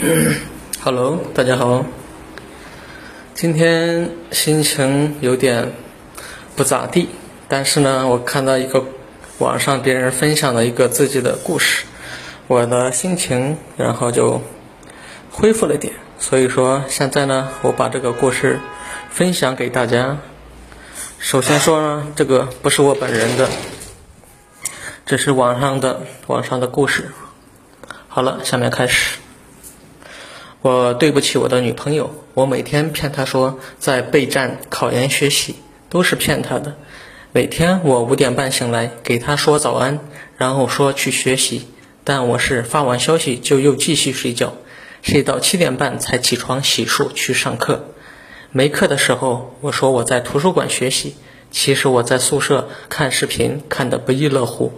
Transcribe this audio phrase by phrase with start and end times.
[0.82, 1.84] Hello，大家好。
[3.34, 5.72] 今天心情有点
[6.56, 7.10] 不咋地，
[7.48, 8.82] 但是呢，我看到一个
[9.36, 11.84] 网上别人分享的一个自己的故事，
[12.46, 14.40] 我的心情然后就
[15.30, 15.92] 恢复了点。
[16.18, 18.58] 所以说现在呢，我把这个故事
[19.10, 20.16] 分享给大家。
[21.18, 23.50] 首先说呢，这个不是我本人的，
[25.04, 27.10] 这是网上的网上的故事。
[28.08, 29.18] 好了，下面开始。
[30.62, 35.54] 我对不起我的女朋友，我每天骗她说在备战考研学习，
[35.88, 36.74] 都是骗她的。
[37.32, 40.00] 每天我五点半醒来，给她说早安，
[40.36, 41.66] 然后说去学习，
[42.04, 44.52] 但我是发完消息就又继续睡觉，
[45.00, 47.86] 睡到七点半才起床洗漱去上课。
[48.52, 51.14] 没课的时候，我说我在图书馆学习，
[51.50, 54.72] 其实我在宿舍看视频，看得不亦乐乎。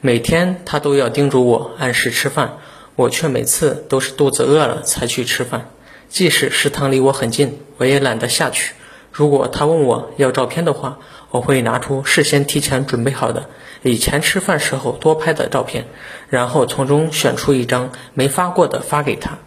[0.00, 2.56] 每天她都要叮嘱我按时吃饭。
[2.96, 5.70] 我却每次都是肚子饿了才去吃饭，
[6.08, 8.72] 即使食堂离我很近，我也懒得下去。
[9.12, 10.98] 如果他问我要照片的话，
[11.30, 13.48] 我会拿出事先提前准备好的
[13.82, 15.86] 以前吃饭时候多拍的照片，
[16.28, 19.38] 然后从中选出一张没发过的发给他。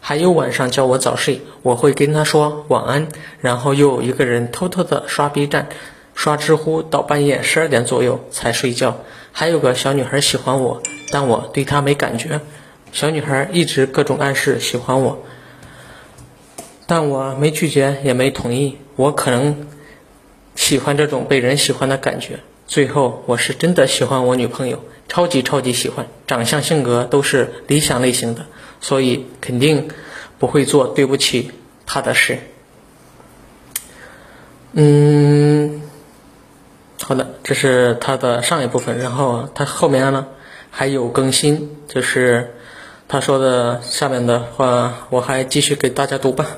[0.00, 3.08] 还有晚上叫我早睡，我会跟他说晚安，
[3.40, 5.68] 然后又一个人偷偷的刷 B 站、
[6.14, 8.98] 刷知乎到半夜十二点左右才睡觉。
[9.32, 12.40] 还有个小女孩喜欢我，但我对她没感觉。
[12.96, 15.22] 小女孩一直各种暗示喜欢我，
[16.86, 18.78] 但我没拒绝也没同意。
[18.96, 19.68] 我可能
[20.54, 22.40] 喜欢这种被人喜欢的感觉。
[22.66, 28.46] 最后，我是真的喜欢我女朋友，超级超级喜欢，长相性格都是理想类型的，
[28.80, 29.88] 所以肯定
[30.38, 31.50] 不会做对不起
[31.84, 32.38] 她的事。
[34.72, 35.82] 嗯，
[37.02, 40.28] 好的，这是他的上一部分，然后他后面呢
[40.70, 42.54] 还有更新，就是。
[43.08, 46.56] 他说的下面的话，我还继续给大家读吧。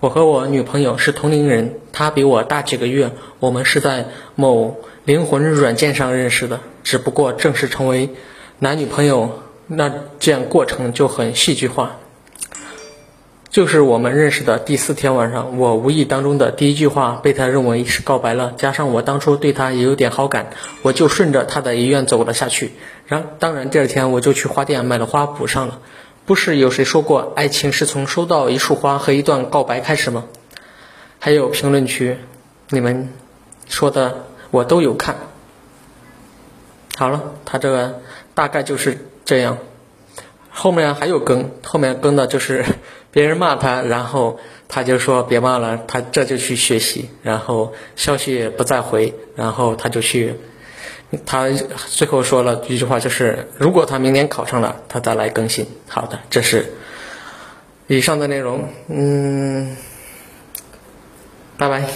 [0.00, 3.12] 我和我女朋友是同龄人，她比我大几个月。
[3.40, 8.08] 我们是在某灵魂软件上认识的，只不过正式成为
[8.58, 11.98] 男女朋友那件过程就很戏剧化。
[13.50, 20.50] 就是我们认识的第四天晚上，我无意当中的第一句话被他认为是告白了，加上我当初对他也有点好感，
[20.82, 22.70] 我就顺着他的意愿走了下去。
[23.06, 25.80] 然当然第二天我就去花店买了花补上了。
[26.26, 30.26] 不是有谁说过，爱情是从收到一束花和一段告白开始吗？
[31.18, 32.18] 还有评论区，
[32.68, 33.12] 你们
[33.68, 35.16] 说的我都有看。
[36.96, 38.00] 好了，他这个
[38.32, 39.58] 大概就是这样。
[40.50, 42.64] 后面还有更，后面更的就是
[43.10, 44.38] 别人骂他，然后
[44.68, 50.34] 他就说别骂了，他这就去学习，然后消息也不再回，然后他就去，
[51.24, 55.66] 他最后说了一句话，就是如果他明年考上了，他再来更新。
[55.88, 56.72] 好的，这是
[57.86, 59.76] 以上的内容，嗯，
[61.56, 61.88] 拜拜。